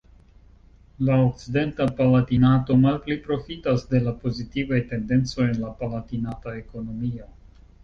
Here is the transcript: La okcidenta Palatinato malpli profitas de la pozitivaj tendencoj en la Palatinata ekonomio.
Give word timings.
La 1.09 1.17
okcidenta 1.25 1.85
Palatinato 1.99 2.77
malpli 2.85 3.19
profitas 3.29 3.85
de 3.93 4.01
la 4.07 4.15
pozitivaj 4.25 4.81
tendencoj 4.97 5.49
en 5.53 5.63
la 5.67 5.73
Palatinata 5.85 6.59
ekonomio. 6.65 7.33